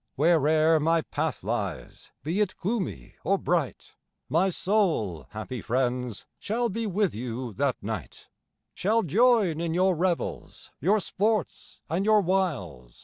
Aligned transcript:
Where'er 0.15 0.79
my 0.79 1.01
path 1.03 1.43
lies, 1.43 2.09
be 2.23 2.39
it 2.41 2.57
gloomy 2.57 3.13
or 3.23 3.37
bright, 3.37 3.93
My 4.29 4.49
soul, 4.49 5.27
happy 5.29 5.61
friends, 5.61 6.25
shall 6.39 6.69
be 6.69 6.87
with 6.87 7.13
you 7.13 7.53
that 7.53 7.75
night; 7.83 8.27
Shall 8.73 9.03
join 9.03 9.61
in 9.61 9.75
your 9.75 9.95
revels, 9.95 10.71
your 10.79 10.99
sports 10.99 11.81
and 11.87 12.03
your 12.03 12.21
wiles. 12.21 12.99